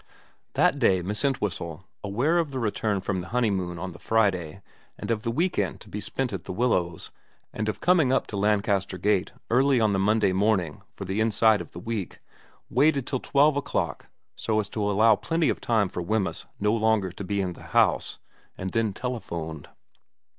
[0.55, 4.63] That day Miss Entwhistle, aware of the return from the honeymoon on the Friday,
[4.97, 7.11] and of the week end to be spent at The Willows,
[7.53, 11.21] and of the coming up to Lancaster Gate early on the Monday morning for the
[11.21, 12.19] inside of the week,
[12.67, 17.11] waited till twelve o'clock, so as to allow plenty of time for Wemyss no longer
[17.11, 18.17] to be in the house,
[18.57, 19.69] and then telephoned.